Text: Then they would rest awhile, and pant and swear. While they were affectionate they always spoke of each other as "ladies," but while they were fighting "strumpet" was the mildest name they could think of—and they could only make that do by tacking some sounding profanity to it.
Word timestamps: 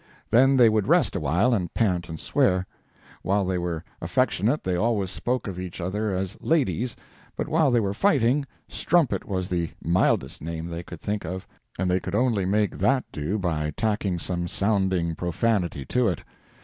Then 0.31 0.57
they 0.57 0.67
would 0.67 0.87
rest 0.87 1.15
awhile, 1.15 1.53
and 1.53 1.71
pant 1.75 2.09
and 2.09 2.19
swear. 2.19 2.65
While 3.21 3.45
they 3.45 3.59
were 3.59 3.83
affectionate 4.01 4.63
they 4.63 4.75
always 4.75 5.11
spoke 5.11 5.47
of 5.47 5.59
each 5.59 5.79
other 5.79 6.11
as 6.11 6.35
"ladies," 6.41 6.95
but 7.35 7.47
while 7.47 7.69
they 7.69 7.79
were 7.79 7.93
fighting 7.93 8.47
"strumpet" 8.67 9.25
was 9.27 9.47
the 9.47 9.69
mildest 9.79 10.41
name 10.41 10.65
they 10.69 10.81
could 10.81 11.01
think 11.01 11.23
of—and 11.23 11.87
they 11.87 11.99
could 11.99 12.15
only 12.15 12.45
make 12.45 12.79
that 12.79 13.05
do 13.11 13.37
by 13.37 13.73
tacking 13.77 14.17
some 14.17 14.47
sounding 14.47 15.13
profanity 15.13 15.85
to 15.85 16.07
it. 16.07 16.23